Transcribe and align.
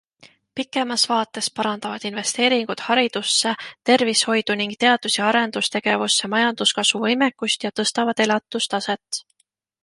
Pikemas 0.59 1.01
vaates 1.09 1.49
parandavad 1.59 2.07
investeeringud 2.09 2.81
haridusse, 2.85 3.51
tervishoidu 3.89 4.55
ning 4.63 4.73
teadus- 4.85 5.19
ja 5.19 5.29
arendustegevusse 5.33 6.31
majanduskasvu 6.37 7.03
võimekust 7.05 7.69
ja 7.69 7.73
tõstavad 7.83 8.25
elatustaset. 8.27 9.23